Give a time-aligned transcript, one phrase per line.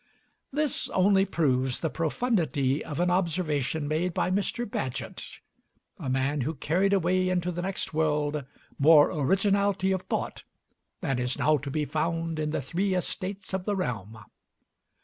[0.51, 4.65] This only proves the profundity of an observation made by Mr.
[4.65, 5.37] Bagehot
[5.99, 8.43] a man who carried away into the next world
[8.79, 10.43] more originality of thought
[11.01, 14.17] than is now to be found in the Three Estates of the Realm.